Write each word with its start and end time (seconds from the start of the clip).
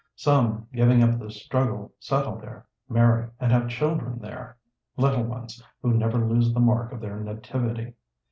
Some, 0.15 0.65
giving 0.73 1.03
up 1.03 1.19
the 1.19 1.29
struggle, 1.29 1.93
settle 1.99 2.35
there, 2.39 2.65
marry, 2.89 3.29
and 3.39 3.51
have 3.51 3.69
children 3.69 4.17
there; 4.17 4.57
little 4.97 5.21
ones 5.23 5.61
who 5.83 5.93
never 5.93 6.17
lose 6.25 6.51
the 6.55 6.59
mark 6.59 6.91
of 6.91 7.01
their 7.01 7.19
nativity. 7.19 7.93